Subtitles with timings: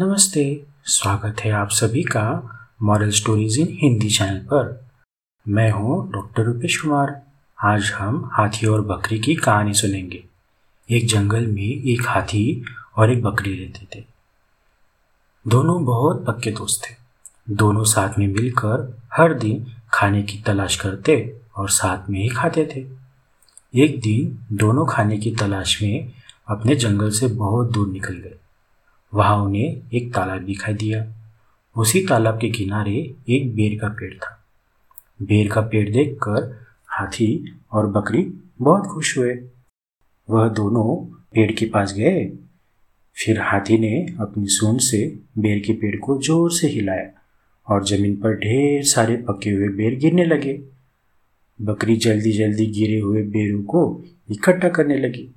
[0.00, 2.50] नमस्ते, स्वागत है आप सभी का
[2.82, 4.90] moral stories in Hindi channel पर।
[5.48, 7.22] मैं हूँ डॉक्टर रूपेश कुमार
[7.64, 10.24] आज हम हाथी और बकरी की कहानी सुनेंगे।
[10.90, 12.64] एक जंगल में एक हाथी
[12.96, 14.04] और एक बकरी रहते थे।
[15.48, 16.94] दोनों बहुत पक्के दोस्त थे।
[17.54, 22.68] दोनों साथ में मिलकर हर दिन खाने की तलाश करते और साथ में ही खाते
[22.76, 22.86] थे।
[23.84, 26.12] एक दिन दोनों खाने की तलाश में
[26.48, 28.38] अपने जंगल से बहुत दूर निकल गए।
[29.14, 31.04] वहाँ उन्हें एक तालाब दिखाई दिया।
[31.76, 32.96] उसी तालाब के किनारे
[33.28, 34.34] एक बेर का पेड़ था।
[35.22, 38.22] बेर का पेड़ देखकर हाथी और बकरी
[38.60, 39.34] बहुत खुश हुए।
[40.28, 40.96] वह दोनों
[41.34, 42.24] पेड़ के पास गए।
[43.16, 47.10] फिर हाथी ने अपनी सूंड से बेर के पेड़ को ज़ोर से हिलाया
[47.66, 50.60] और ज़मीन पर ढेर सारे पके हुए बेर गिरने लगे।
[51.62, 55.34] बकरी जल्दी जल्दी गिरे हुए बेरों को इकट्ठा करने लगी।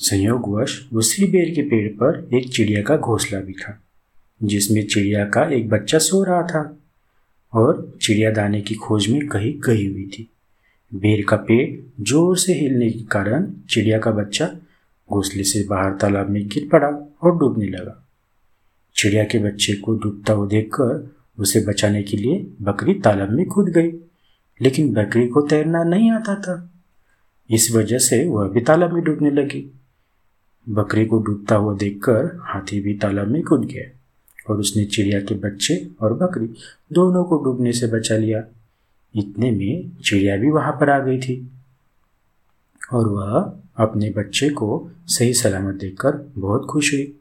[0.00, 3.78] संयोगवश उसी बेर के पेड़ पर एक चिड़िया का घोंसला भी था,
[4.40, 6.62] जिसमें चिड़िया का एक बच्चा सो रहा था
[7.52, 10.28] और चिड़िया दाने की खोज में कहीं गई हुई थी।
[10.92, 14.46] बेर का पेड़ ज़ोर से हिलने के कारण चिड़िया का बच्चा
[15.10, 16.88] घोंसले से बाहर तालाब में गिर पड़ा
[17.22, 17.96] और डूबने लगा।
[18.96, 23.68] चिड़िया के बच्चे को डूबता हुआ देखकर उसे बचाने के लिए बकरी तालाब में कूद
[23.68, 23.90] गई,
[24.60, 26.56] लेकिन बकरी को तैरना नहीं आता था।
[27.50, 29.62] इस वजह से वह भी तालाब में डूबने लगी।
[30.70, 34.00] बकरी को डूबता हुआ देखकर हाथी भी तालाब में कूद गया
[34.50, 36.46] और उसने चिड़िया के बच्चे और बकरी
[36.92, 38.44] दोनों को डूबने से बचा लिया।
[39.16, 41.50] इतने में चिड़िया भी वहाँ पर आ गई थी
[42.92, 47.16] और वह अपने बच्चे को सही सलामत देखकर बहुत खुश हुई।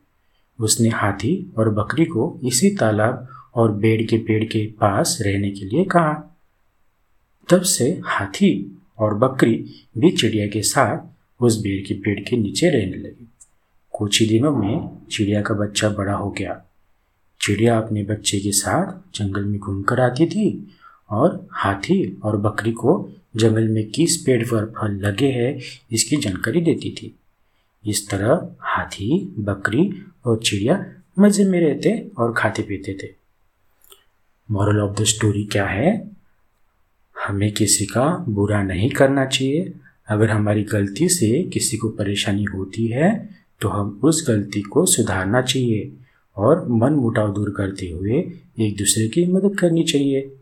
[0.60, 5.66] उसने हाथी और बकरी को इसी तालाब और बेड़ के पेड़ के पास रहने के
[5.66, 6.38] लिए कहा।
[7.50, 9.66] तब से हाथी और बकरी
[9.98, 11.00] भी चिड़िया के साथ
[11.44, 13.29] उस बेड़ के पेड़ के नीचे रहने लगी।
[14.00, 16.62] कुछ ही दिनों में चिड़िया का बच्चा बड़ा हो गया।
[17.42, 20.78] चिड़िया अपने बच्चे के साथ जंगल में घूमकर आती थी
[21.10, 25.60] और हाथी और बकरी को जंगल में किस पेड़ पर फल लगे हैं
[25.92, 27.16] इसकी जानकारी देती थी।
[27.88, 30.86] इस तरह हाथी, बकरी और चिड़िया
[31.20, 33.14] मज़े में रहते और खाते पीते थे।
[34.52, 36.12] मॉरल ऑफ़ द स्टोरी क्या है?
[37.28, 39.74] हमें किसी का बुरा नहीं करना चाहिए।
[40.08, 45.42] अगर हमारी गलती से किसी को परेशानी होती है तो हम उस गलती को सुधारना
[45.42, 45.98] चाहिए
[46.36, 48.14] और मन मुटाव दूर करते हुए
[48.60, 50.36] एक दूसरे की मदद करनी चाहिए।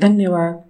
[0.00, 0.65] धन्यवाद।